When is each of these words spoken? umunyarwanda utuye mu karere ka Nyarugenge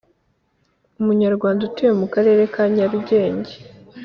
umunyarwanda 0.99 1.61
utuye 1.67 1.91
mu 1.99 2.07
karere 2.13 2.43
ka 2.53 2.63
Nyarugenge 2.75 3.53